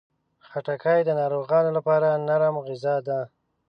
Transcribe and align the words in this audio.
خټکی 0.49 0.99
د 1.05 1.09
ناروغانو 1.19 1.69
لپاره 1.77 2.07
نرم 2.27 2.55
غذا 2.67 2.95
ده. 3.07 3.19